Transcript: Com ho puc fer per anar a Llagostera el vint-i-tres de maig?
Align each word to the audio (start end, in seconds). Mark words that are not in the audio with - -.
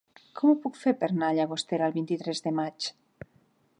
Com 0.39 0.51
ho 0.51 0.55
puc 0.63 0.79
fer 0.83 0.93
per 1.01 1.09
anar 1.15 1.29
a 1.29 1.35
Llagostera 1.39 1.91
el 1.91 1.95
vint-i-tres 1.99 2.43
de 2.47 2.55
maig? 2.61 2.89